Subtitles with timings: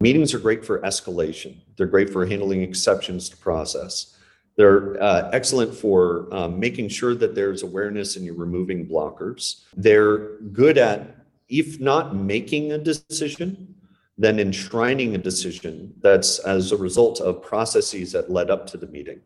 [0.00, 1.56] Meetings are great for escalation.
[1.76, 4.16] They're great for handling exceptions to process.
[4.56, 9.62] They're uh, excellent for um, making sure that there's awareness and you're removing blockers.
[9.74, 13.74] They're good at, if not making a decision,
[14.18, 18.86] then enshrining a decision that's as a result of processes that led up to the
[18.88, 19.20] meeting,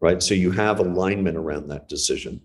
[0.00, 0.22] right?
[0.22, 2.40] So you have alignment around that decision.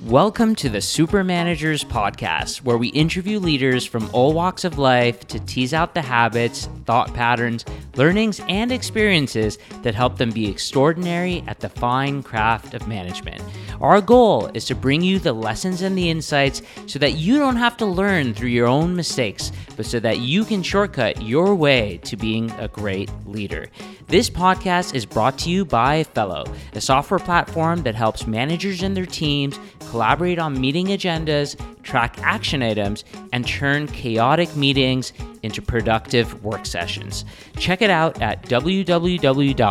[0.00, 5.26] Welcome to the Super Managers Podcast, where we interview leaders from all walks of life
[5.28, 11.44] to tease out the habits, thought patterns, learnings, and experiences that help them be extraordinary
[11.46, 13.42] at the fine craft of management.
[13.80, 17.56] Our goal is to bring you the lessons and the insights so that you don't
[17.56, 21.98] have to learn through your own mistakes, but so that you can shortcut your way
[22.04, 23.68] to being a great leader.
[24.08, 28.96] This podcast is brought to you by Fellow, a software platform that helps managers and
[28.96, 29.58] their teams
[29.90, 37.24] collaborate on meeting agendas, track action items, and turn chaotic meetings into productive work sessions.
[37.56, 39.62] Check it out at www.fellow.app.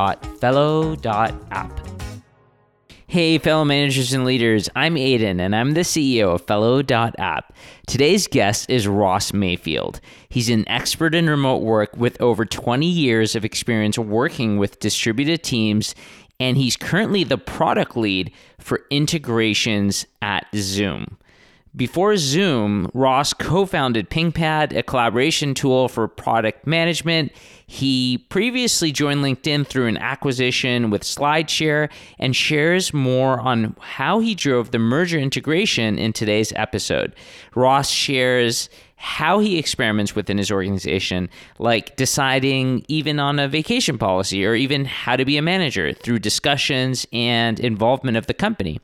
[3.12, 7.54] Hey, fellow managers and leaders, I'm Aydin, and I'm the CEO of Fellow.app.
[7.85, 10.00] Today's guest is Ross Mayfield.
[10.30, 15.44] He's an expert in remote work with over 20 years of experience working with distributed
[15.44, 15.94] teams,
[16.42, 21.18] and he's currently the product lead for integrations at Zoom.
[21.76, 27.32] Before Zoom, Ross co founded PingPad, a collaboration tool for product management.
[27.68, 34.34] He previously joined LinkedIn through an acquisition with SlideShare and shares more on how he
[34.34, 37.16] drove the merger integration in today's episode.
[37.56, 38.68] Ross shares
[39.02, 44.85] how he experiments within his organization, like deciding even on a vacation policy or even
[44.85, 48.79] how to be a manager through discussions and involvement of the company.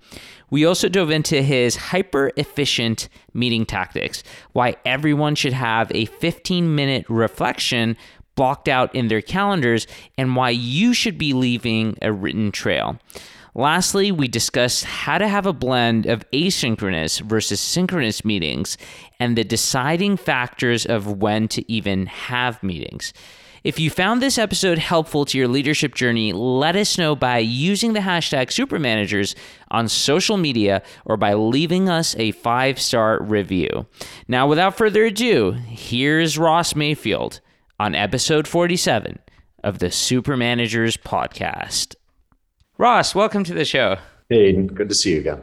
[0.50, 4.23] We also dove into his hyper efficient meeting tactics,
[4.54, 7.95] why everyone should have a 15 minute reflection
[8.36, 9.86] blocked out in their calendars,
[10.18, 12.98] and why you should be leaving a written trail.
[13.58, 18.78] Lastly, we discussed how to have a blend of asynchronous versus synchronous meetings
[19.20, 23.14] and the deciding factors of when to even have meetings.
[23.64, 27.94] If you found this episode helpful to your leadership journey, let us know by using
[27.94, 29.34] the hashtag supermanagers
[29.72, 33.88] on social media or by leaving us a five star review.
[34.28, 37.42] Now, without further ado, here's Ross Mayfield
[37.80, 39.17] on episode 47
[39.64, 41.96] of the Supermanagers podcast.
[42.80, 43.98] Ross, welcome to the show.
[44.30, 45.42] Hey, good to see you again.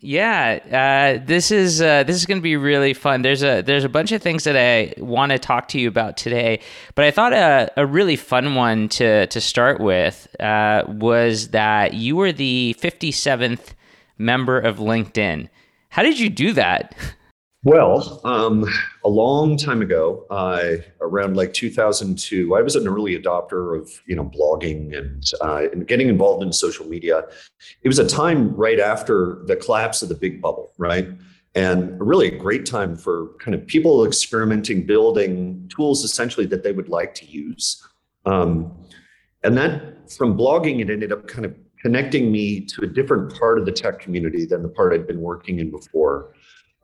[0.00, 3.22] Yeah, uh, this is uh, this is going to be really fun.
[3.22, 6.16] There's a there's a bunch of things that I want to talk to you about
[6.16, 6.60] today,
[6.96, 11.94] but I thought a, a really fun one to to start with uh, was that
[11.94, 13.74] you were the 57th
[14.18, 15.48] member of LinkedIn.
[15.90, 16.94] How did you do that?
[17.68, 18.64] Well, um,
[19.04, 24.16] a long time ago, uh, around like 2002, I was an early adopter of you
[24.16, 27.24] know blogging and, uh, and getting involved in social media.
[27.82, 31.08] It was a time right after the collapse of the big bubble, right?
[31.54, 36.72] And really a great time for kind of people experimenting, building tools essentially that they
[36.72, 37.86] would like to use.
[38.24, 38.72] Um,
[39.44, 43.58] and that from blogging, it ended up kind of connecting me to a different part
[43.58, 46.32] of the tech community than the part I'd been working in before.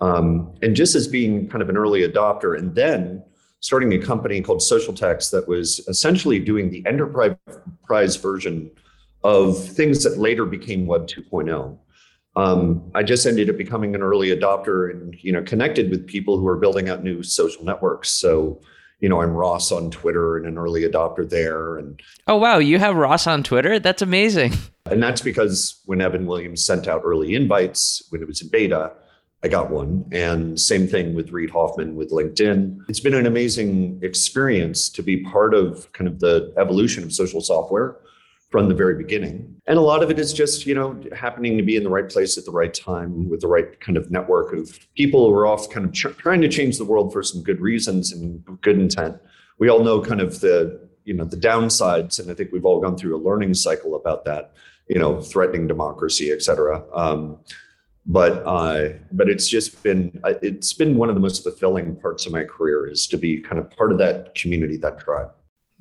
[0.00, 3.22] Um, and just as being kind of an early adopter, and then
[3.60, 8.70] starting a company called Socialtext that was essentially doing the enterprise version
[9.22, 11.78] of things that later became Web 2.0.
[12.36, 16.36] Um, I just ended up becoming an early adopter and you know connected with people
[16.36, 18.10] who are building out new social networks.
[18.10, 18.60] So
[19.00, 21.76] you know, I'm Ross on Twitter and an early adopter there.
[21.76, 23.78] And oh wow, you have Ross on Twitter?
[23.78, 24.54] That's amazing.
[24.90, 28.92] And that's because when Evan Williams sent out early invites when it was in beta,
[29.44, 30.06] I got one.
[30.10, 32.80] And same thing with Reid Hoffman with LinkedIn.
[32.88, 37.42] It's been an amazing experience to be part of kind of the evolution of social
[37.42, 37.98] software
[38.48, 39.54] from the very beginning.
[39.66, 42.08] And a lot of it is just, you know, happening to be in the right
[42.08, 45.46] place at the right time with the right kind of network of people who are
[45.46, 48.78] off kind of ch- trying to change the world for some good reasons and good
[48.78, 49.16] intent.
[49.58, 52.18] We all know kind of the, you know, the downsides.
[52.18, 54.54] And I think we've all gone through a learning cycle about that,
[54.88, 56.82] you know, threatening democracy, et cetera.
[56.94, 57.40] Um,
[58.06, 62.26] but uh, but it's just been uh, it's been one of the most fulfilling parts
[62.26, 65.30] of my career is to be kind of part of that community, that tribe.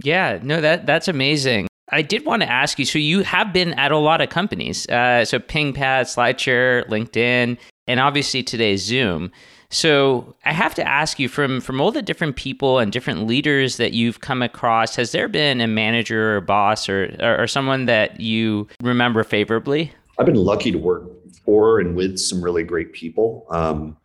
[0.03, 1.67] Yeah, no, that that's amazing.
[1.89, 2.85] I did want to ask you.
[2.85, 4.87] So you have been at a lot of companies.
[4.87, 9.31] Uh, so PingPad, SlideShare, LinkedIn, and obviously today Zoom.
[9.69, 13.77] So I have to ask you from from all the different people and different leaders
[13.77, 17.85] that you've come across, has there been a manager or boss or or, or someone
[17.85, 19.91] that you remember favorably?
[20.23, 21.03] I've been lucky to work
[21.43, 23.45] for and with some really great people.
[23.49, 23.97] Um,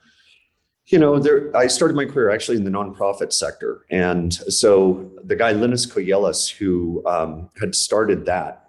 [0.86, 3.84] You know, there, I started my career actually in the nonprofit sector.
[3.88, 8.64] And so the guy, Linus Koyelis, who um, had started that,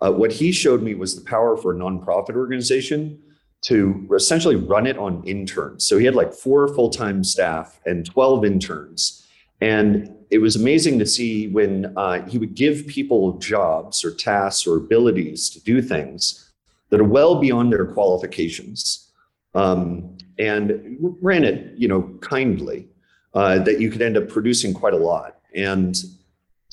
[0.00, 3.20] uh, what he showed me was the power for a nonprofit organization
[3.66, 5.84] to essentially run it on interns.
[5.86, 9.26] So he had like four full time staff and 12 interns.
[9.60, 14.66] And it was amazing to see when uh, he would give people jobs or tasks
[14.66, 16.40] or abilities to do things
[16.94, 19.10] that are well beyond their qualifications.
[19.54, 22.88] Um, and ran it, you know, kindly,
[23.34, 25.38] uh, that you could end up producing quite a lot.
[25.54, 25.96] And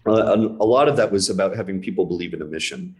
[0.05, 2.95] uh, a lot of that was about having people believe in a mission.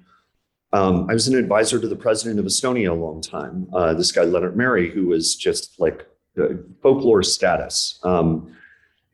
[0.73, 3.67] Um, I was an advisor to the president of Estonia a long time.
[3.71, 6.07] Uh, this guy Lennart Meri, who was just like
[6.81, 8.55] folklore status, um,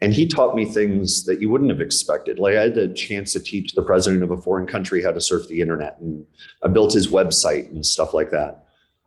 [0.01, 2.39] and he taught me things that you wouldn't have expected.
[2.39, 5.21] Like I had the chance to teach the president of a foreign country how to
[5.21, 6.25] surf the internet, and
[6.63, 8.65] I built his website and stuff like that.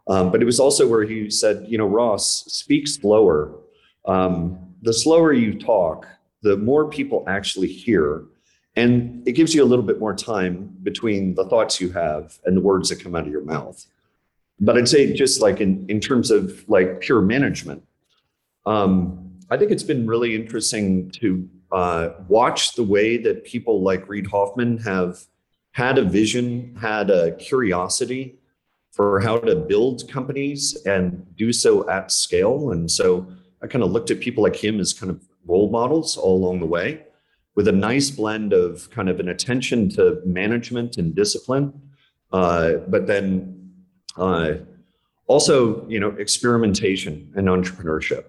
[0.08, 3.54] Um, but it was also where he said, you know, Ross, speak slower.
[4.06, 6.06] Um, the slower you talk,
[6.42, 8.24] the more people actually hear
[8.76, 12.56] and it gives you a little bit more time between the thoughts you have and
[12.56, 13.84] the words that come out of your mouth.
[14.60, 17.82] But I'd say just like in, in terms of like pure management,
[18.66, 19.19] um,
[19.50, 24.26] I think it's been really interesting to uh, watch the way that people like Reid
[24.28, 25.24] Hoffman have
[25.72, 28.38] had a vision, had a curiosity
[28.92, 32.72] for how to build companies and do so at scale.
[32.72, 33.26] And so
[33.62, 36.60] I kind of looked at people like him as kind of role models all along
[36.60, 37.04] the way
[37.56, 41.72] with a nice blend of kind of an attention to management and discipline,
[42.32, 43.72] uh, but then
[44.16, 44.54] uh,
[45.26, 48.26] also, you know, experimentation and entrepreneurship.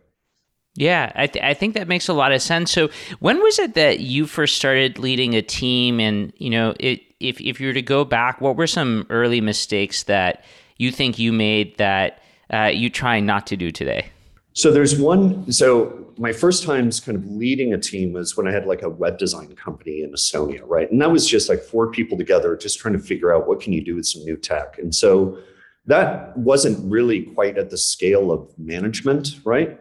[0.75, 2.71] Yeah, I, th- I think that makes a lot of sense.
[2.71, 2.89] So,
[3.19, 5.99] when was it that you first started leading a team?
[5.99, 9.41] And you know, it, if if you were to go back, what were some early
[9.41, 10.45] mistakes that
[10.77, 12.21] you think you made that
[12.53, 14.09] uh, you try not to do today?
[14.53, 15.51] So there's one.
[15.51, 18.89] So my first times kind of leading a team was when I had like a
[18.89, 20.89] web design company in Estonia, right?
[20.91, 23.73] And that was just like four people together, just trying to figure out what can
[23.73, 24.77] you do with some new tech.
[24.77, 25.37] And so
[25.85, 29.79] that wasn't really quite at the scale of management, right?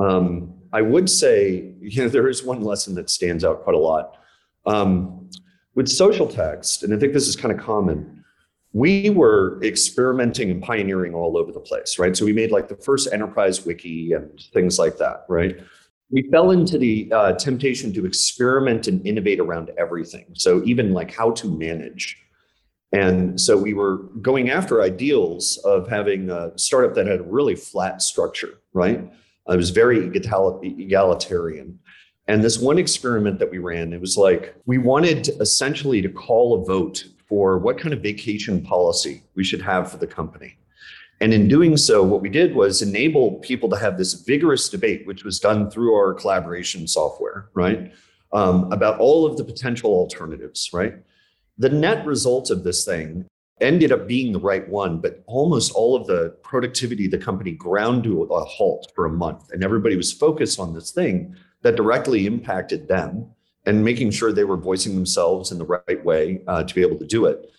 [0.00, 3.78] Um, I would say, you know, there is one lesson that stands out quite a
[3.78, 4.16] lot.
[4.66, 5.28] Um,
[5.74, 8.24] with Socialtext, and I think this is kind of common,
[8.72, 12.16] we were experimenting and pioneering all over the place, right?
[12.16, 15.58] So we made like the first enterprise wiki and things like that, right?
[16.10, 20.26] We fell into the uh, temptation to experiment and innovate around everything.
[20.34, 22.16] So even like how to manage.
[22.92, 27.54] And so we were going after ideals of having a startup that had a really
[27.54, 29.08] flat structure, right?
[29.50, 31.78] It was very egalitarian.
[32.28, 36.54] And this one experiment that we ran, it was like we wanted essentially to call
[36.54, 40.56] a vote for what kind of vacation policy we should have for the company.
[41.20, 45.06] And in doing so, what we did was enable people to have this vigorous debate,
[45.06, 47.92] which was done through our collaboration software, right?
[48.32, 50.94] Um, about all of the potential alternatives, right?
[51.58, 53.26] The net result of this thing
[53.60, 57.52] ended up being the right one, but almost all of the productivity of the company
[57.52, 59.50] ground to a halt for a month.
[59.52, 63.26] And everybody was focused on this thing that directly impacted them
[63.66, 66.98] and making sure they were voicing themselves in the right way uh, to be able
[66.98, 67.50] to do it.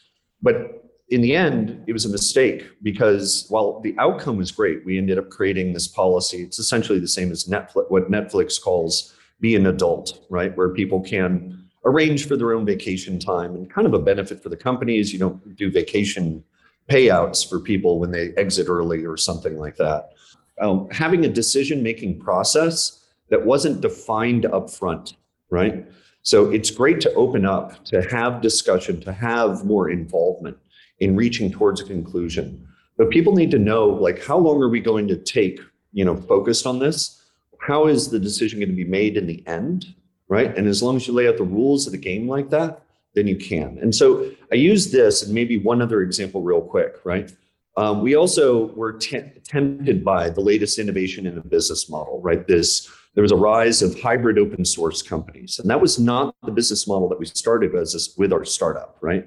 [0.42, 4.98] But in the end, it was a mistake because while the outcome was great, we
[4.98, 6.42] ended up creating this policy.
[6.42, 10.56] It's essentially the same as Netflix, what Netflix calls be an adult, right?
[10.56, 14.50] Where people can arrange for their own vacation time and kind of a benefit for
[14.50, 16.44] the company is you don't do vacation
[16.90, 20.12] payouts for people when they exit early or something like that.
[20.60, 25.16] Um, having a decision making process that wasn't defined up front
[25.52, 25.86] right?
[26.24, 30.58] So it's great to open up, to have discussion, to have more involvement
[31.00, 32.68] in reaching towards a conclusion.
[32.98, 35.60] But people need to know like how long are we going to take,
[35.94, 37.22] you know, focused on this?
[37.60, 39.94] How is the decision going to be made in the end?
[40.32, 40.58] Right.
[40.58, 42.84] And as long as you lay out the rules of the game like that,
[43.16, 43.78] then you can.
[43.82, 47.30] And so I use this and maybe one other example real quick, right?
[47.76, 52.48] Um, we also were tempted by the latest innovation in the business model, right?
[52.48, 55.60] This there was a rise of hybrid open source companies.
[55.60, 59.26] And that was not the business model that we started as with our startup, right?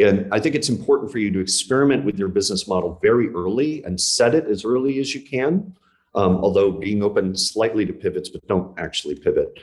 [0.00, 3.82] And I think it's important for you to experiment with your business model very early
[3.84, 5.74] and set it as early as you can.
[6.14, 9.58] Um, although being open slightly to pivots, but don't actually pivot.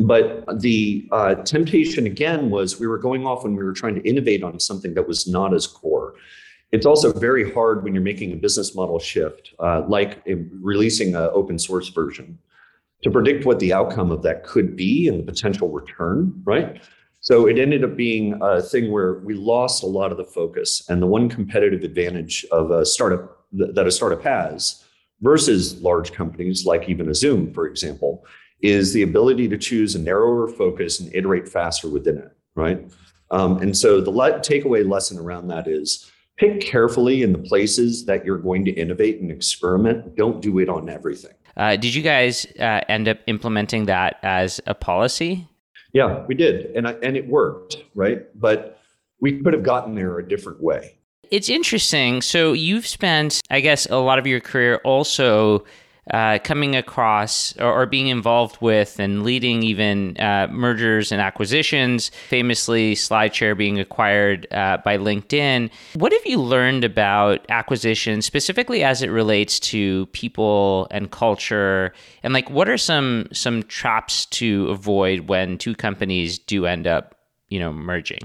[0.00, 4.08] But the uh, temptation again was we were going off when we were trying to
[4.08, 6.14] innovate on something that was not as core.
[6.72, 10.22] It's also very hard when you're making a business model shift, uh, like
[10.60, 12.38] releasing an open source version
[13.02, 16.82] to predict what the outcome of that could be and the potential return, right?
[17.20, 20.84] So it ended up being a thing where we lost a lot of the focus.
[20.88, 24.84] And the one competitive advantage of a startup that a startup has,
[25.20, 28.24] versus large companies like even a Zoom, for example,
[28.60, 32.90] is the ability to choose a narrower focus and iterate faster within it, right?
[33.30, 38.04] Um, and so the le- takeaway lesson around that is pick carefully in the places
[38.06, 40.16] that you're going to innovate and experiment.
[40.16, 41.32] Don't do it on everything.
[41.56, 45.46] Uh, did you guys uh, end up implementing that as a policy?
[45.92, 48.26] Yeah, we did, and I, and it worked, right?
[48.38, 48.78] But
[49.20, 50.98] we could have gotten there a different way.
[51.30, 52.20] It's interesting.
[52.20, 55.64] So you've spent, I guess, a lot of your career also
[56.12, 62.10] uh, coming across or, or, being involved with and leading even uh, mergers and acquisitions,
[62.28, 65.68] famously SlideShare being acquired uh, by LinkedIn.
[65.94, 71.92] What have you learned about acquisition, specifically as it relates to people and culture?
[72.22, 77.16] And like, what are some some traps to avoid when two companies do end up,
[77.48, 78.20] you know, merging?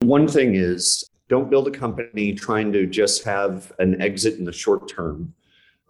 [0.00, 4.52] One thing is don't build a company trying to just have an exit in the
[4.52, 5.32] short term.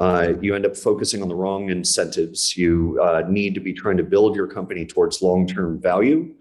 [0.00, 2.56] Uh, you end up focusing on the wrong incentives.
[2.56, 6.34] You uh, need to be trying to build your company towards long-term value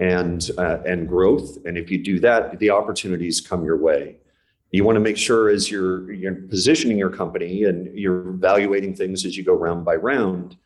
[0.00, 1.56] and uh, and growth.
[1.64, 4.16] And if you do that, the opportunities come your way.
[4.72, 9.24] You want to make sure as you're you're positioning your company and you're evaluating things
[9.24, 10.56] as you go round by round.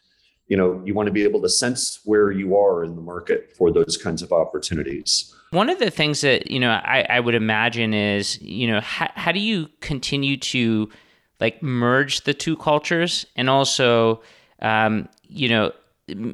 [0.48, 3.52] You know, you want to be able to sense where you are in the market
[3.56, 5.32] for those kinds of opportunities.
[5.50, 9.10] One of the things that you know I, I would imagine is you know how,
[9.14, 10.90] how do you continue to
[11.40, 14.20] like merge the two cultures and also
[14.62, 15.72] um, you know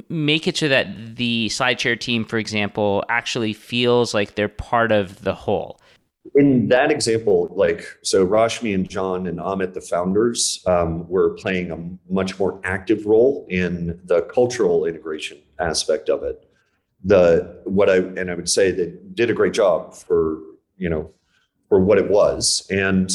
[0.09, 5.21] make it so that the SlideShare team, for example, actually feels like they're part of
[5.23, 5.79] the whole.
[6.33, 11.71] In that example, like so, Rashmi and John and Amit, the founders, um, were playing
[11.71, 16.47] a much more active role in the cultural integration aspect of it
[17.03, 20.39] the what I and I would say they did a great job for
[20.77, 21.11] you know
[21.69, 23.11] for what it was, and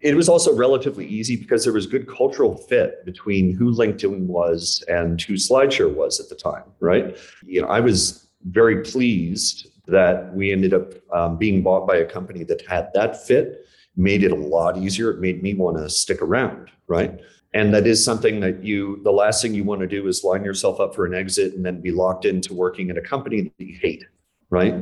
[0.00, 4.82] it was also relatively easy because there was good cultural fit between who LinkedIn was
[4.88, 7.16] and who SlideShare was at the time, right?
[7.44, 12.04] You know, I was very pleased that we ended up um, being bought by a
[12.04, 13.66] company that had that fit,
[13.96, 15.10] made it a lot easier.
[15.10, 17.20] It made me want to stick around, right?
[17.52, 20.44] and that is something that you the last thing you want to do is line
[20.44, 23.64] yourself up for an exit and then be locked into working at a company that
[23.64, 24.04] you hate
[24.50, 24.74] right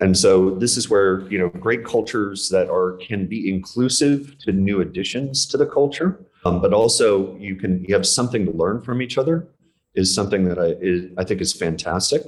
[0.00, 4.52] and so this is where you know great cultures that are can be inclusive to
[4.52, 8.80] new additions to the culture um, but also you can you have something to learn
[8.82, 9.48] from each other
[9.94, 12.22] is something that i is, i think is fantastic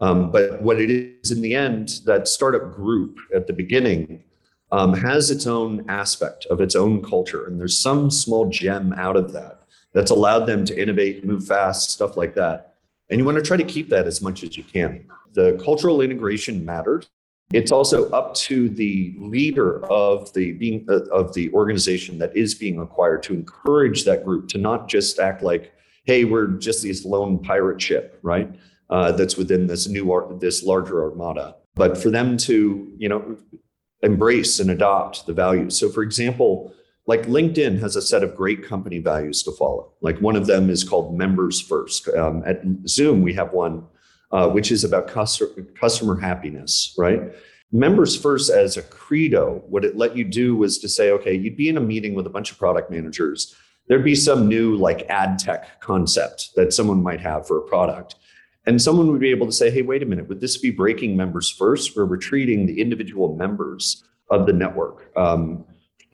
[0.00, 4.24] um, but what it is in the end that startup group at the beginning
[4.74, 7.46] um, has its own aspect of its own culture.
[7.46, 9.60] And there's some small gem out of that
[9.92, 12.73] that's allowed them to innovate, move fast, stuff like that.
[13.10, 15.06] And you want to try to keep that as much as you can.
[15.32, 17.08] The cultural integration matters.
[17.52, 22.54] It's also up to the leader of the being uh, of the organization that is
[22.54, 25.72] being acquired to encourage that group to not just act like,
[26.04, 28.50] "Hey, we're just this lone pirate ship," right?
[28.88, 33.36] Uh, that's within this new this larger armada, but for them to you know
[34.02, 35.78] embrace and adopt the values.
[35.78, 36.72] So, for example,
[37.06, 39.92] like LinkedIn has a set of great company values to follow.
[40.00, 42.08] Like one of them is called members first.
[42.08, 43.86] Um, at Zoom, we have one
[44.34, 47.20] uh, which is about customer, customer happiness, right?
[47.70, 51.56] Members first as a credo, what it let you do was to say, okay, you'd
[51.56, 53.54] be in a meeting with a bunch of product managers.
[53.86, 58.16] There'd be some new like ad tech concept that someone might have for a product.
[58.66, 61.16] And someone would be able to say, hey, wait a minute, would this be breaking
[61.16, 61.94] members first?
[61.94, 65.64] We're retreating the individual members of the network, um,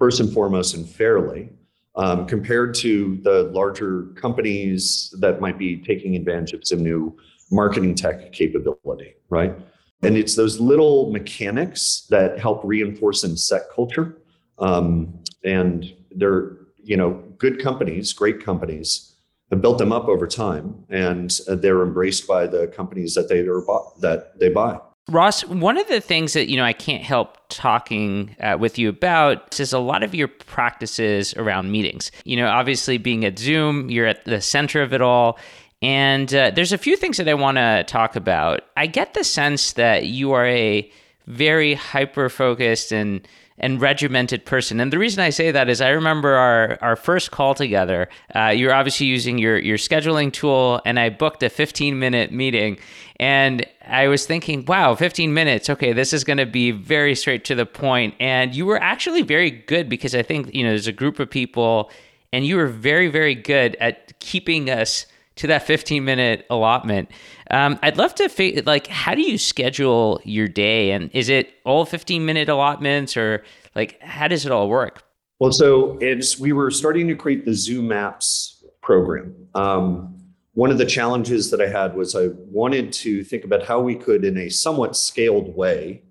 [0.00, 1.50] first and foremost and fairly,
[1.94, 7.16] um, compared to the larger companies that might be taking advantage of some new
[7.52, 9.54] marketing tech capability, right?
[10.02, 14.16] And it's those little mechanics that help reinforce and set culture.
[14.58, 19.16] Um, and they're, you know, good companies, great companies
[19.50, 23.40] have built them up over time, and uh, they're embraced by the companies that they
[23.40, 23.62] are
[24.00, 24.78] that they buy.
[25.08, 28.88] Ross, one of the things that you know I can't help talking uh, with you
[28.88, 32.12] about is a lot of your practices around meetings.
[32.24, 35.38] You know, obviously being at Zoom, you're at the center of it all.
[35.82, 38.60] And uh, there's a few things that I want to talk about.
[38.76, 40.90] I get the sense that you are a
[41.26, 43.26] very hyper focused and
[43.60, 44.80] and regimented person.
[44.80, 48.08] And the reason I say that is I remember our, our first call together.
[48.34, 52.78] Uh, you're obviously using your, your scheduling tool, and I booked a 15 minute meeting.
[53.20, 55.68] And I was thinking, wow, 15 minutes.
[55.68, 58.14] Okay, this is going to be very straight to the point.
[58.18, 61.28] And you were actually very good because I think, you know, there's a group of
[61.28, 61.90] people,
[62.32, 65.04] and you were very, very good at keeping us
[65.36, 67.10] to that 15 minute allotment.
[67.50, 71.84] Um, I'd love to like how do you schedule your day and is it all
[71.86, 73.42] 15 minute allotments or
[73.74, 75.02] like how does it all work?
[75.38, 79.34] Well, so it's we were starting to create the Zoom Apps program.
[79.54, 80.19] Um,
[80.54, 83.94] one of the challenges that I had was I wanted to think about how we
[83.94, 86.02] could, in a somewhat scaled way,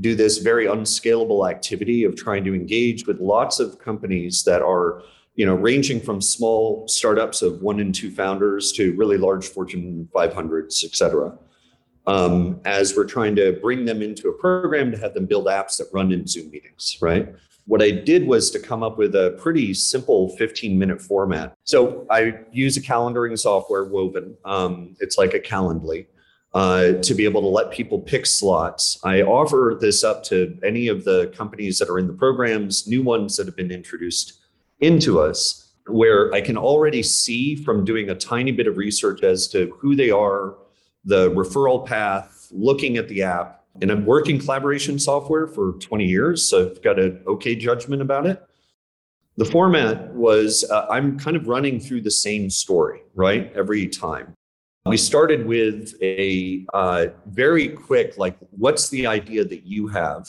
[0.00, 5.02] do this very unscalable activity of trying to engage with lots of companies that are,
[5.34, 10.08] you know, ranging from small startups of one and two founders to really large Fortune
[10.14, 11.36] 500s, et cetera.
[12.06, 15.76] Um, as we're trying to bring them into a program to have them build apps
[15.76, 17.28] that run in Zoom meetings, right?
[17.66, 21.54] What I did was to come up with a pretty simple 15 minute format.
[21.64, 24.36] So I use a calendaring software, Woven.
[24.44, 26.06] Um, it's like a Calendly.
[26.54, 29.00] Uh, to be able to let people pick slots.
[29.02, 33.02] I offer this up to any of the companies that are in the programs, new
[33.02, 34.38] ones that have been introduced
[34.80, 39.48] into us, where I can already see from doing a tiny bit of research as
[39.48, 40.56] to who they are,
[41.06, 43.61] the referral path, looking at the app.
[43.80, 48.26] And I'm working collaboration software for 20 years, so I've got an okay judgment about
[48.26, 48.42] it.
[49.38, 53.50] The format was uh, I'm kind of running through the same story, right?
[53.54, 54.34] Every time.
[54.84, 60.28] We started with a uh, very quick, like, what's the idea that you have?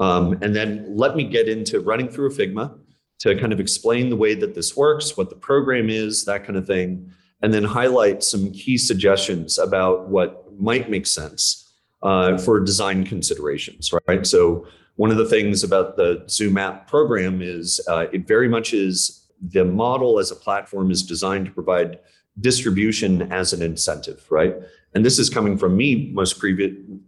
[0.00, 2.76] Um, and then let me get into running through a Figma
[3.20, 6.58] to kind of explain the way that this works, what the program is, that kind
[6.58, 11.63] of thing, and then highlight some key suggestions about what might make sense
[12.04, 14.26] uh, for design considerations, right?
[14.26, 18.72] So, one of the things about the Zoom app program is uh, it very much
[18.72, 21.98] is the model as a platform is designed to provide
[22.40, 24.54] distribution as an incentive, right?
[24.94, 26.40] And this is coming from me most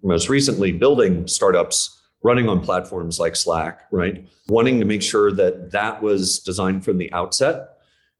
[0.02, 4.26] most recently building startups running on platforms like Slack, right?
[4.48, 7.68] Wanting to make sure that that was designed from the outset.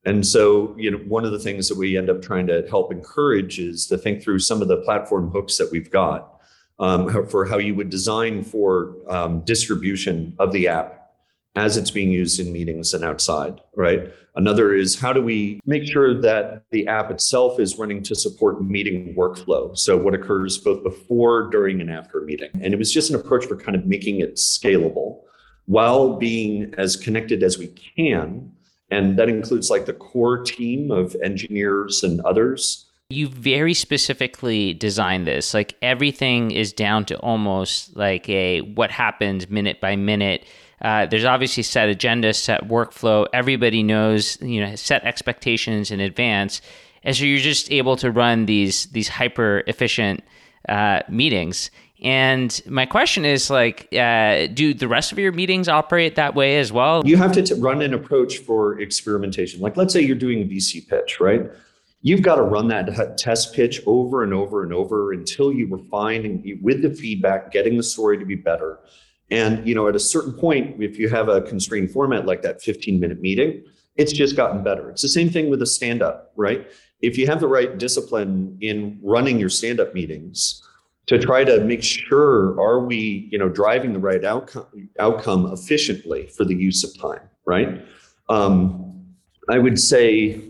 [0.04, 2.92] And so, you know, one of the things that we end up trying to help
[2.92, 6.35] encourage is to think through some of the platform hooks that we've got
[6.78, 11.06] um, for how you would design for um, distribution of the app
[11.56, 14.12] as it's being used in meetings and outside, right?
[14.34, 18.62] Another is how do we make sure that the app itself is running to support
[18.62, 19.76] meeting workflow?
[19.76, 22.50] So, what occurs both before, during, and after a meeting.
[22.60, 25.20] And it was just an approach for kind of making it scalable
[25.64, 28.52] while being as connected as we can.
[28.90, 32.85] And that includes like the core team of engineers and others.
[33.08, 35.54] You very specifically designed this.
[35.54, 40.44] Like everything is down to almost like a what happens minute by minute
[40.80, 43.26] uh, there's obviously set agenda, set workflow.
[43.32, 46.60] Everybody knows, you know, set expectations in advance,
[47.02, 50.22] and so you're just able to run these these hyper efficient
[50.68, 51.70] uh, meetings.
[52.02, 56.58] And my question is like, uh, do the rest of your meetings operate that way
[56.58, 57.02] as well?
[57.06, 59.62] You have to t- run an approach for experimentation.
[59.62, 61.50] Like, let's say you're doing a VC pitch, right?
[62.06, 66.24] You've got to run that test pitch over and over and over until you refine
[66.24, 68.78] and with the feedback, getting the story to be better
[69.30, 72.62] and you know, at a certain point, if you have a constrained format like that
[72.62, 73.64] 15 minute meeting,
[73.96, 74.90] it's just gotten better.
[74.90, 76.70] It's the same thing with a stand up, right?
[77.00, 80.62] If you have the right discipline in running your stand up meetings
[81.06, 84.66] to try to make sure are we, you know, driving the right outcome
[84.98, 87.84] outcome efficiently for the use of time, right?
[88.28, 89.06] Um,
[89.48, 90.40] I would say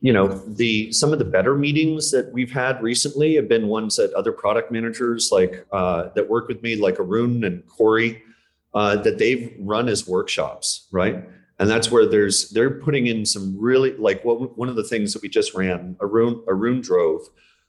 [0.00, 3.96] you know the some of the better meetings that we've had recently have been ones
[3.96, 8.22] that other product managers like uh, that work with me like arun and corey
[8.74, 11.24] uh, that they've run as workshops right?
[11.58, 15.14] And that's where there's they're putting in some really like what one of the things
[15.14, 17.22] that we just ran arun arun drove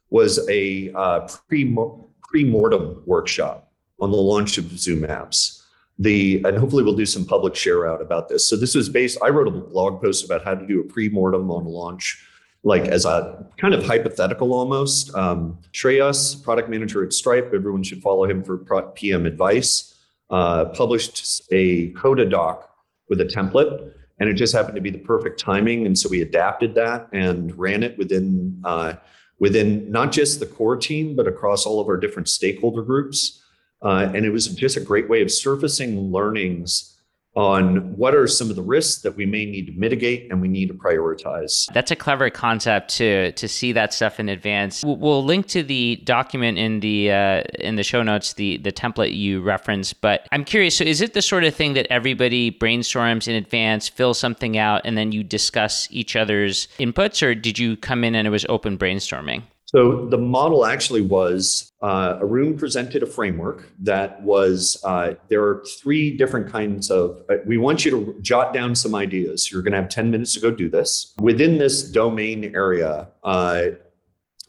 [0.10, 1.76] was a uh, pre
[2.24, 5.57] pre-mortem workshop on the launch of zoom apps
[6.00, 8.48] the and hopefully we'll do some public share out about this.
[8.48, 9.18] So this was based.
[9.24, 12.24] I wrote a blog post about how to do a pre-mortem on launch,
[12.64, 15.14] like as a kind of hypothetical almost.
[15.16, 18.58] Um, Shreyas, product manager at Stripe, everyone should follow him for
[18.96, 19.96] PM advice.
[20.30, 22.70] Uh, published a Coda doc
[23.10, 26.22] with a template, and it just happened to be the perfect timing, and so we
[26.22, 28.94] adapted that and ran it within uh,
[29.40, 33.42] within not just the core team, but across all of our different stakeholder groups.
[33.82, 36.98] Uh, and it was just a great way of surfacing learnings
[37.38, 40.48] on what are some of the risks that we may need to mitigate and we
[40.48, 41.72] need to prioritize.
[41.72, 44.84] That's a clever concept to to see that stuff in advance.
[44.84, 49.16] We'll link to the document in the uh, in the show notes, the the template
[49.16, 50.02] you referenced.
[50.02, 50.78] But I'm curious.
[50.78, 54.82] So, is it the sort of thing that everybody brainstorms in advance, fills something out,
[54.84, 58.48] and then you discuss each other's inputs, or did you come in and it was
[58.50, 59.44] open brainstorming?
[59.68, 65.66] So the model actually was uh, Arun presented a framework that was uh, there are
[65.82, 67.22] three different kinds of.
[67.30, 69.52] Uh, we want you to jot down some ideas.
[69.52, 71.14] You're going to have 10 minutes to go do this.
[71.20, 73.64] Within this domain area, uh,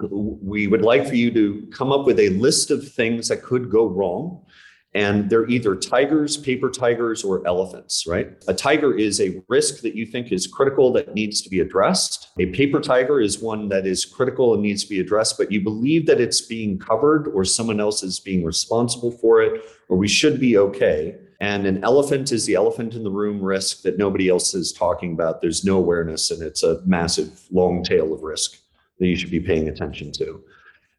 [0.01, 3.69] we would like for you to come up with a list of things that could
[3.69, 4.41] go wrong
[4.95, 8.43] And they're either tigers, paper tigers, or elephants, right?
[8.49, 12.31] A tiger is a risk that you think is critical that needs to be addressed.
[12.39, 15.63] A paper tiger is one that is critical and needs to be addressed, but you
[15.63, 20.09] believe that it's being covered or someone else is being responsible for it, or we
[20.09, 21.17] should be okay.
[21.41, 25.13] And an elephant is the elephant in the room risk that nobody else is talking
[25.13, 25.43] about.
[25.43, 28.57] There's no awareness, and it's a massive long tail of risk
[28.99, 30.43] that you should be paying attention to.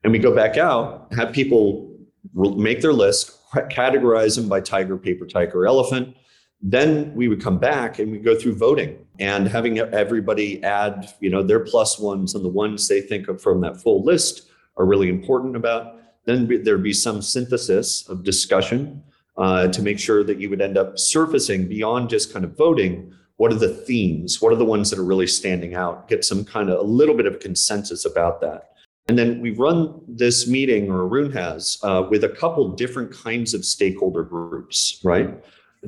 [0.04, 1.97] And we go back out, have people
[2.36, 6.16] make their list, categorize them by tiger, paper tiger, elephant.
[6.62, 11.30] Then we would come back and we go through voting and having everybody add, you
[11.30, 14.86] know, their plus ones and the ones they think of from that full list are
[14.86, 15.96] really important about.
[16.26, 19.04] Then there'd be some synthesis of discussion
[19.38, 23.14] uh, to make sure that you would end up surfacing beyond just kind of voting.
[23.38, 24.42] What are the themes?
[24.42, 26.10] What are the ones that are really standing out?
[26.10, 28.72] Get some kind of a little bit of consensus about that.
[29.10, 33.56] And then we run this meeting, or Arun has, uh, with a couple different kinds
[33.56, 35.34] of stakeholder groups, right?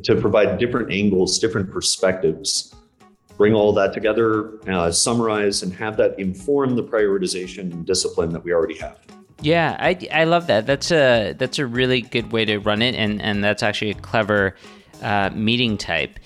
[0.02, 2.74] To provide different angles, different perspectives,
[3.38, 8.44] bring all that together, uh, summarize, and have that inform the prioritization and discipline that
[8.44, 8.98] we already have.
[9.40, 10.66] Yeah, I, I love that.
[10.66, 13.96] That's a that's a really good way to run it, and and that's actually a
[14.02, 14.56] clever
[15.04, 16.18] uh, meeting type.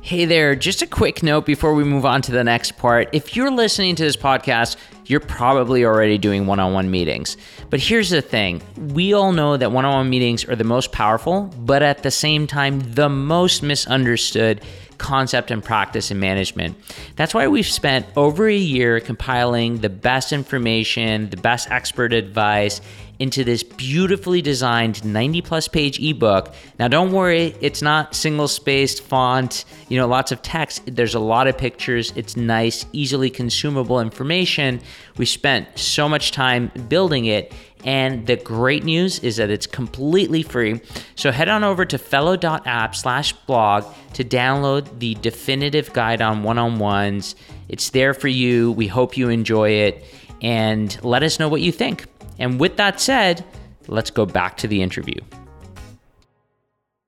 [0.00, 3.10] Hey there, just a quick note before we move on to the next part.
[3.12, 4.76] If you're listening to this podcast,
[5.08, 7.36] you're probably already doing one on one meetings.
[7.70, 10.92] But here's the thing we all know that one on one meetings are the most
[10.92, 14.60] powerful, but at the same time, the most misunderstood
[14.98, 16.76] concept and practice in management.
[17.16, 22.80] That's why we've spent over a year compiling the best information, the best expert advice
[23.18, 26.54] into this beautifully designed 90 plus page ebook.
[26.78, 30.82] Now, don't worry, it's not single spaced font, you know, lots of text.
[30.86, 32.12] There's a lot of pictures.
[32.14, 34.80] It's nice, easily consumable information.
[35.16, 37.52] We spent so much time building it.
[37.84, 40.80] And the great news is that it's completely free.
[41.14, 46.58] So head on over to fellow.app slash blog to download the definitive guide on one
[46.58, 47.36] on ones.
[47.68, 48.72] It's there for you.
[48.72, 50.04] We hope you enjoy it
[50.42, 52.06] and let us know what you think.
[52.38, 53.44] And with that said,
[53.88, 55.20] let's go back to the interview.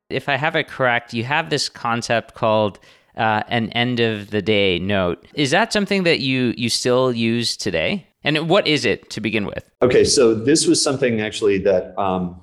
[0.08, 2.80] If I have it correct, you have this concept called
[3.16, 5.24] uh, an end of the day note.
[5.34, 8.06] Is that something that you you still use today?
[8.24, 9.70] And what is it to begin with?
[9.82, 12.40] Okay, so this was something actually that um,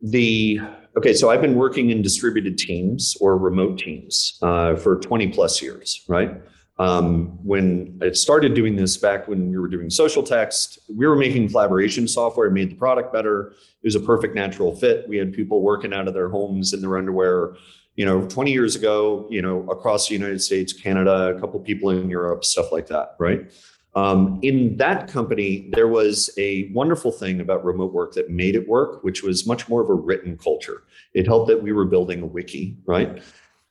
[0.00, 0.60] the
[0.96, 1.14] okay.
[1.14, 6.02] So I've been working in distributed teams or remote teams uh, for 20 plus years,
[6.08, 6.30] right?
[6.82, 11.48] Um, when I started doing this back when we were doing Socialtext, we were making
[11.48, 13.50] collaboration software, made the product better.
[13.50, 15.08] It was a perfect natural fit.
[15.08, 17.54] We had people working out of their homes in their underwear.
[17.94, 21.90] You know, 20 years ago, you know, across the United States, Canada, a couple people
[21.90, 23.52] in Europe, stuff like that, right?
[23.94, 28.66] Um, in that company, there was a wonderful thing about remote work that made it
[28.66, 30.82] work, which was much more of a written culture.
[31.14, 33.22] It helped that we were building a wiki, right?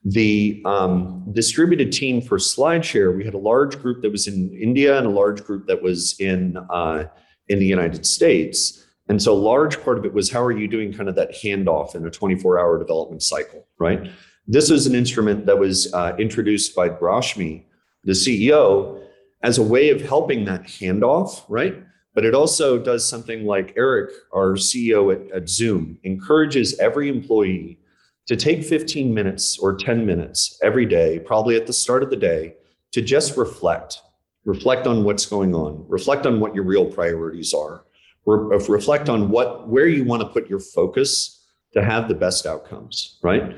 [0.04, 4.98] The um, distributed team for SlideShare, we had a large group that was in India
[4.98, 7.04] and a large group that was in uh,
[7.48, 8.84] in the United States.
[9.08, 11.32] And so, a large part of it was how are you doing kind of that
[11.32, 14.10] handoff in a 24 hour development cycle, right?
[14.48, 17.64] This was an instrument that was uh, introduced by Rashmi,
[18.04, 19.00] the CEO,
[19.42, 21.76] as a way of helping that handoff, right?
[22.14, 27.78] But it also does something like Eric, our CEO at, at Zoom, encourages every employee
[28.26, 32.16] to take 15 minutes or 10 minutes every day, probably at the start of the
[32.16, 32.54] day,
[32.92, 34.00] to just reflect.
[34.44, 35.84] Reflect on what's going on.
[35.88, 37.84] Reflect on what your real priorities are.
[38.26, 42.14] Re- uh, reflect on what where you want to put your focus to have the
[42.14, 43.56] best outcomes, right?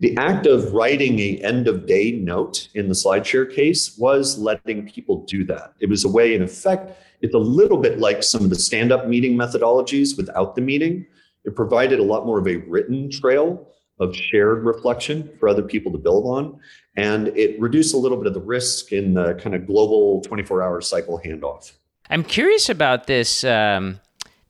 [0.00, 4.88] The act of writing a end of day note in the SlideShare case was letting
[4.88, 5.74] people do that.
[5.78, 8.92] It was a way, in effect, it's a little bit like some of the stand
[8.92, 11.06] up meeting methodologies without the meeting.
[11.44, 13.68] It provided a lot more of a written trail
[14.00, 16.58] of shared reflection for other people to build on.
[16.96, 20.62] And it reduced a little bit of the risk in the kind of global 24
[20.62, 21.72] hour cycle handoff.
[22.08, 23.44] I'm curious about this.
[23.44, 24.00] Um,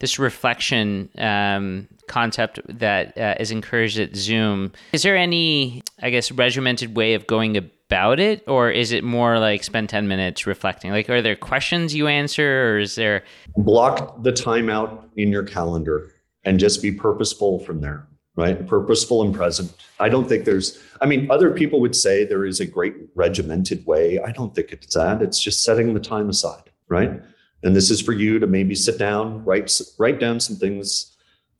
[0.01, 4.73] this reflection um, concept that uh, is encouraged at Zoom.
[4.93, 9.39] Is there any, I guess, regimented way of going about it, or is it more
[9.39, 10.91] like spend 10 minutes reflecting?
[10.91, 13.25] Like, are there questions you answer, or is there.
[13.57, 16.13] Block the time out in your calendar
[16.45, 18.67] and just be purposeful from there, right?
[18.67, 19.73] Purposeful and present.
[19.99, 23.85] I don't think there's, I mean, other people would say there is a great regimented
[23.87, 24.19] way.
[24.21, 25.23] I don't think it's that.
[25.23, 27.21] It's just setting the time aside, right?
[27.63, 31.17] And this is for you to maybe sit down, write write down some things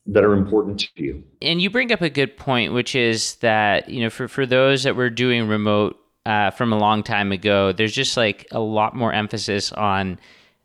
[0.07, 1.23] that are important to you.
[1.41, 4.83] And you bring up a good point, which is that, you know, for, for those
[4.83, 8.95] that were doing remote uh, from a long time ago, there's just like a lot
[8.95, 10.19] more emphasis on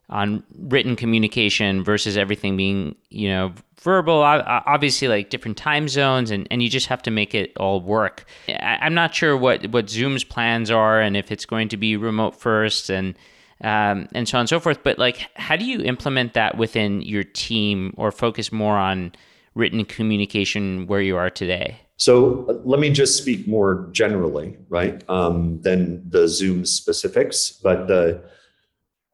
[0.09, 3.53] on written communication versus everything being you know
[3.87, 7.79] verbal obviously like different time zones and, and you just have to make it all
[7.79, 11.77] work I, am not sure what what zoom's plans are and if it's going to
[11.77, 13.15] be remote first and
[13.61, 17.01] um, and so on and so forth but like how do you implement that within
[17.01, 19.13] your team or focus more on
[19.55, 25.59] written communication where you are today so let me just speak more generally, right, um,
[25.63, 27.49] than the Zoom specifics.
[27.49, 28.21] But the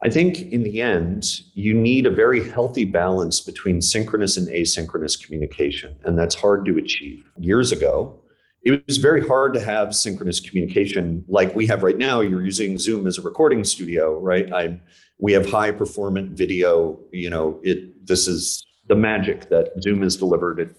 [0.04, 5.24] I think in the end, you need a very healthy balance between synchronous and asynchronous
[5.24, 7.24] communication, and that's hard to achieve.
[7.40, 8.20] Years ago,
[8.64, 12.20] it was very hard to have synchronous communication like we have right now.
[12.20, 14.52] You're using Zoom as a recording studio, right?
[14.52, 14.80] I
[15.20, 17.00] we have high performant video.
[17.14, 20.60] You know, it this is the magic that Zoom has delivered.
[20.60, 20.76] It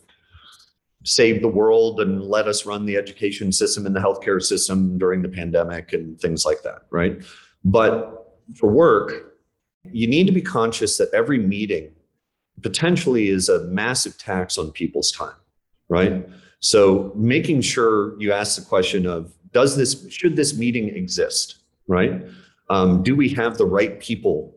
[1.04, 5.22] saved the world and let us run the education system and the healthcare system during
[5.22, 7.22] the pandemic and things like that, right?
[7.64, 8.23] But
[8.54, 9.34] for work,
[9.92, 11.92] you need to be conscious that every meeting
[12.62, 15.34] potentially is a massive tax on people's time,
[15.88, 16.26] right?
[16.60, 22.22] So making sure you ask the question of does this should this meeting exist, right?
[22.70, 24.56] Um, do we have the right people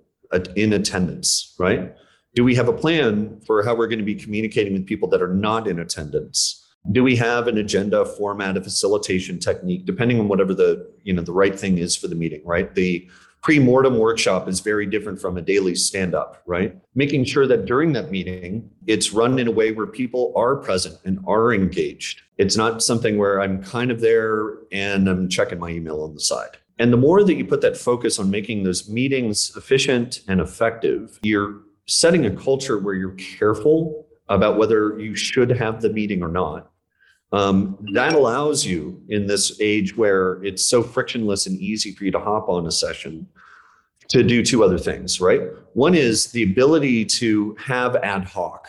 [0.55, 1.93] in attendance, right?
[2.33, 5.21] Do we have a plan for how we're going to be communicating with people that
[5.21, 6.63] are not in attendance?
[6.91, 11.21] Do we have an agenda, format, a facilitation technique, depending on whatever the you know
[11.21, 12.73] the right thing is for the meeting, right?
[12.73, 13.07] The
[13.47, 16.75] pre-mortem workshop is very different from a daily stand-up right?
[16.95, 20.97] Making sure that during that meeting it's run in a way where people are present
[21.05, 22.23] and are engaged.
[22.37, 26.19] It's not something where i'm kind of there and i'm checking my email on the
[26.19, 26.57] side.
[26.77, 31.17] And the more that you put that focus on making those meetings efficient and effective
[31.23, 36.27] you're setting a culture where you're careful about whether you should have the meeting or
[36.27, 36.69] not
[37.31, 42.11] um, that allows you in this age where it's so frictionless and easy for you
[42.11, 43.27] to hop on a session
[44.09, 45.41] to do two other things, right?
[45.73, 48.67] One is the ability to have ad hoc,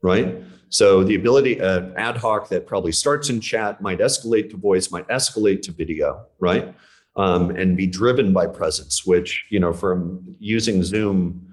[0.00, 0.36] right?
[0.70, 4.90] So the ability uh, ad hoc that probably starts in chat might escalate to voice,
[4.90, 6.74] might escalate to video, right?
[7.16, 11.47] Um, and be driven by presence, which you know from using Zoom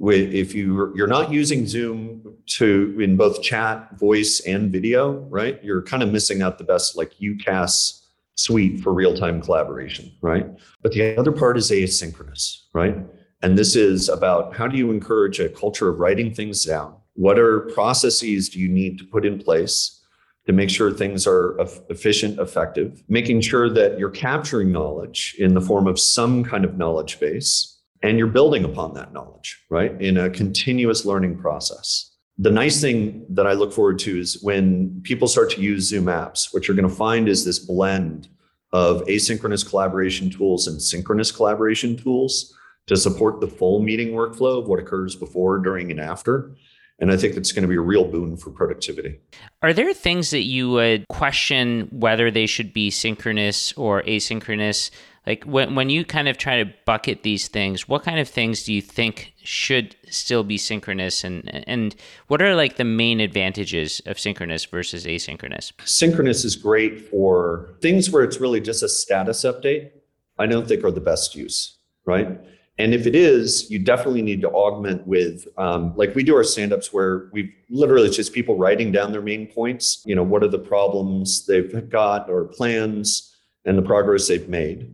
[0.00, 5.62] if you you're not using zoom to in both chat voice and video right?
[5.62, 8.00] You're kind of missing out the best like UCaaS
[8.34, 10.46] suite for real-time collaboration right?
[10.82, 12.96] But the other part is asynchronous right?
[13.42, 16.96] And this is about how do you encourage a culture of writing things down?
[17.14, 20.00] What are processes do you need to put in place
[20.46, 21.58] to make sure things are
[21.90, 23.02] efficient effective?
[23.08, 27.80] Making sure that you're capturing knowledge in the form of some kind of knowledge base
[28.02, 30.00] and you're building upon that knowledge, right?
[30.00, 32.10] In a continuous learning process.
[32.38, 36.06] The nice thing that I look forward to is when people start to use Zoom
[36.06, 38.28] apps, what you're going to find is this blend
[38.72, 44.66] of asynchronous collaboration tools and synchronous collaboration tools to support the full meeting workflow of
[44.66, 46.54] what occurs before, during, and after.
[46.98, 49.18] And I think that's going to be a real boon for productivity.
[49.60, 54.90] Are there things that you would question whether they should be synchronous or asynchronous?
[55.26, 58.64] Like when when you kind of try to bucket these things what kind of things
[58.64, 61.24] do you think should still be synchronous?
[61.24, 61.94] And and
[62.28, 65.72] what are like the main advantages of synchronous versus asynchronous?
[65.84, 69.90] Synchronous is great for things where it's really just a status update
[70.38, 72.40] i don't think are the best use right?
[72.78, 76.42] And if it is you definitely need to augment with um, like we do our
[76.42, 80.42] stand-ups where we literally it's just people writing down their main points you know what
[80.42, 84.90] are the problems they've got or plans and the progress they've made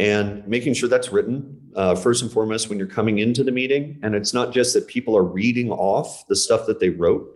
[0.00, 4.00] and making sure that's written uh, first and foremost when you're coming into the meeting.
[4.02, 7.28] And it's not just that people are reading off the stuff that they wrote.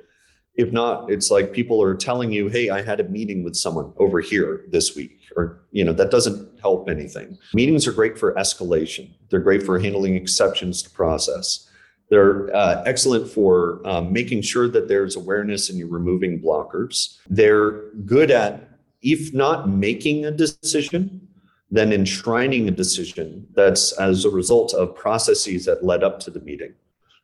[0.54, 3.92] If not, it's like people are telling you, "Hey, I had a meeting with someone
[3.98, 7.36] over here this week," or you know that doesn't help anything.
[7.52, 9.10] Meetings are great for escalation.
[9.28, 11.68] They're great for handling exceptions to process.
[12.08, 17.18] They're uh, excellent for um, making sure that there's awareness and you're removing blockers.
[17.28, 21.23] They're good at, if not making a decision,
[21.70, 26.40] then enshrining a decision that's as a result of processes that led up to the
[26.40, 26.74] meeting,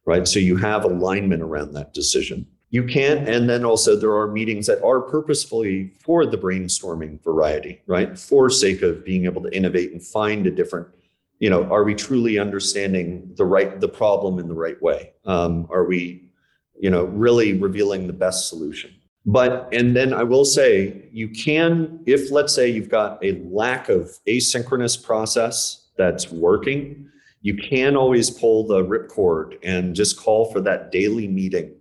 [0.07, 0.27] right?
[0.27, 2.47] So you have alignment around that decision.
[2.71, 7.83] You can't, and then also there are meetings that are purposefully for the brainstorming variety,
[7.87, 8.17] right?
[8.19, 10.87] For sake of being able to innovate and find a different,
[11.41, 15.13] you know, are we truly understanding the right, the problem in the right way?
[15.25, 16.31] Um, are we,
[16.79, 18.95] you know, really revealing the best solution?
[19.27, 23.89] But, and then I will say, you can, if let's say you've got a lack
[23.89, 27.09] of asynchronous process that's working,
[27.43, 31.75] you can always pull the ripcord and just call for that daily meeting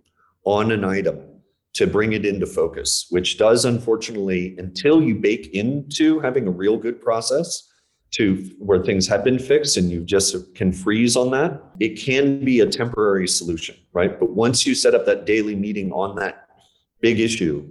[0.44, 1.20] on an item
[1.72, 6.76] to bring it into focus, which does unfortunately, until you bake into having a real
[6.76, 7.68] good process,
[8.12, 12.44] to where things have been fixed and you just can freeze on that, it can
[12.44, 14.18] be a temporary solution, right?
[14.18, 16.48] But once you set up that daily meeting on that
[17.00, 17.66] big issue,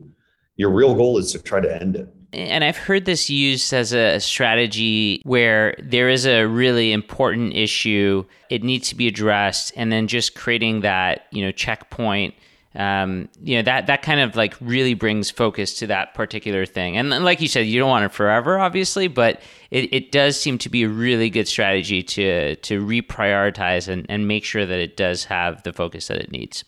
[0.55, 2.13] your real goal is to try to end it.
[2.31, 8.23] And I've heard this used as a strategy where there is a really important issue,
[8.51, 12.35] it needs to be addressed, and then just creating that, you know, checkpoint
[12.75, 16.97] um, you know that that kind of like really brings focus to that particular thing.
[16.97, 20.59] And like you said, you don't want it forever, obviously, but it, it does seem
[20.59, 24.97] to be a really good strategy to to reprioritize and, and make sure that it
[24.97, 26.63] does have the focus that it needs.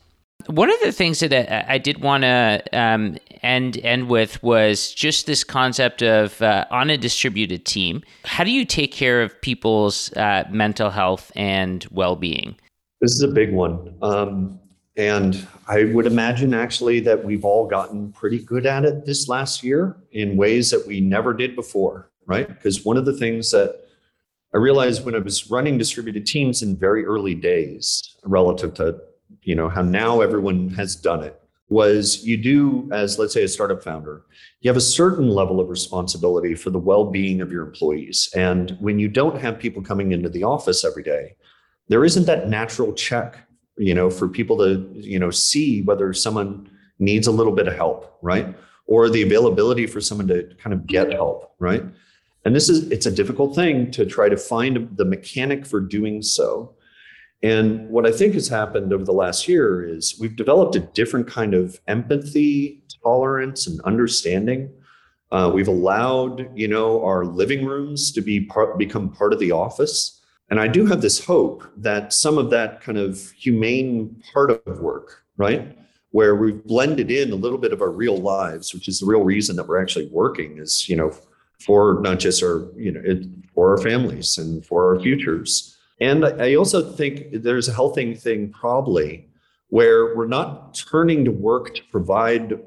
[0.52, 5.26] One of the things that I did want to um, end end with was just
[5.26, 8.04] this concept of uh, on a distributed team.
[8.26, 12.58] How do you take care of people's uh, mental health and well being?
[13.00, 13.96] This is a big one.
[14.02, 14.60] Um,
[14.98, 19.64] and I would imagine actually that we've all gotten pretty good at it this last
[19.64, 22.50] year in ways that we never did before, right?
[22.50, 23.86] Because one of the things that
[24.54, 29.00] I realized when I was running distributed teams in very early days relative to,
[29.44, 31.38] you know, how now everyone has done it
[31.70, 34.24] was you do as let's say a startup founder
[34.60, 39.00] you have a certain level of responsibility for the well-being of your employees and when
[39.00, 41.34] you don't have people coming into the office every day
[41.88, 43.48] there isn't that natural check
[43.82, 47.76] you know, for people to, you know, see whether someone needs a little bit of
[47.76, 48.56] help, right?
[48.86, 51.84] Or the availability for someone to kind of get help, right?
[52.46, 56.22] And this is, it's a difficult thing to try to find the mechanic for doing
[56.22, 56.76] so.
[57.44, 61.28] And what I think has happened over the last year is we've developed a different
[61.28, 64.72] kind of empathy, tolerance, and understanding.
[65.32, 69.52] Uh, we've allowed, you know, our living rooms to be part, become part of the
[69.52, 70.22] office.
[70.50, 74.80] And I do have this hope that some of that kind of humane part of
[74.80, 75.76] work, right,
[76.12, 79.24] where we've blended in a little bit of our real lives, which is the real
[79.24, 81.16] reason that we're actually working, is you know
[81.60, 83.26] for not just our you know it,
[83.56, 85.78] for our families and for our futures.
[86.02, 89.30] And I also think there's a healthy thing probably
[89.70, 92.60] where we're not turning to work to provide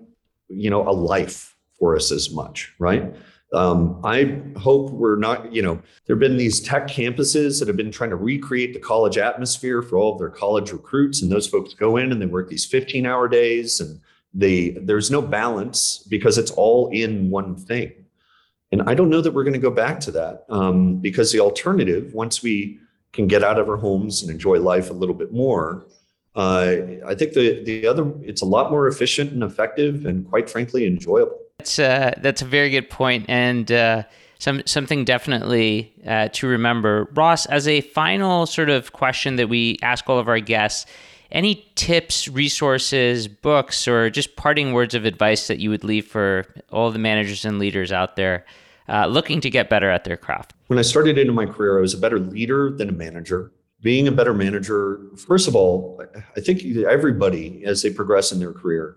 [0.48, 3.14] you know a life for us as much, right?
[3.52, 7.76] Um, I hope we're not, you know, there have been these tech campuses that have
[7.76, 11.22] been trying to recreate the college atmosphere for all of their college recruits.
[11.22, 14.00] And those folks go in and they work these 15 hour days and
[14.32, 17.92] they, there's no balance because it's all in one thing.
[18.72, 21.38] And I don't know that we're going to go back to that um, because the
[21.38, 22.80] alternative, once we
[23.14, 25.86] can get out of our homes and enjoy life a little bit more,
[26.36, 30.50] uh, I think the the other it's a lot more efficient and effective and quite
[30.50, 31.38] frankly enjoyable.
[31.58, 34.02] That's uh, that's a very good point, and uh,
[34.38, 37.08] some something definitely uh, to remember.
[37.14, 40.86] Ross, as a final sort of question that we ask all of our guests,
[41.30, 46.46] any tips, resources, books, or just parting words of advice that you would leave for
[46.72, 48.44] all the managers and leaders out there
[48.88, 50.54] uh, looking to get better at their craft?
[50.68, 53.52] When I started into my career, I was a better leader than a manager.
[53.82, 56.02] Being a better manager, first of all,
[56.36, 58.96] I think everybody, as they progress in their career,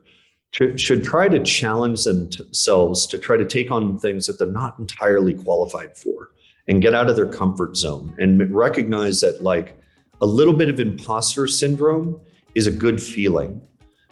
[0.51, 5.33] should try to challenge themselves to try to take on things that they're not entirely
[5.33, 6.31] qualified for
[6.67, 9.77] and get out of their comfort zone and recognize that like
[10.21, 12.19] a little bit of imposter syndrome
[12.55, 13.61] is a good feeling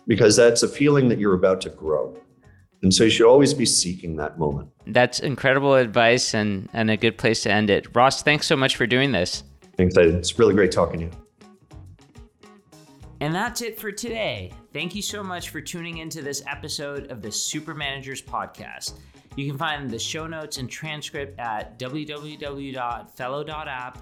[0.08, 2.16] because that's a feeling that you're about to grow.
[2.82, 4.70] And so you should always be seeking that moment.
[4.88, 7.88] That's incredible advice and, and a good place to end it.
[7.96, 9.44] Ross, thanks so much for doing this.
[9.78, 9.96] Thanks.
[9.98, 11.12] It's really great talking to you.
[13.22, 14.52] And that's it for today.
[14.74, 19.00] Thank you so much for tuning into this episode of the Super Managers Podcast.
[19.36, 22.76] You can find the show notes and transcript at www.fellow.app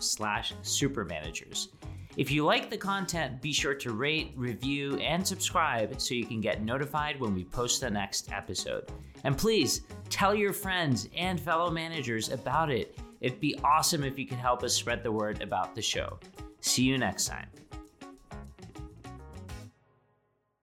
[0.03, 1.67] slash supermanagers.
[2.15, 6.41] If you like the content, be sure to rate, review, and subscribe so you can
[6.41, 8.91] get notified when we post the next episode.
[9.23, 12.97] And please tell your friends and fellow managers about it.
[13.19, 16.19] It'd be awesome if you could help us spread the word about the show.
[16.61, 17.47] See you next time.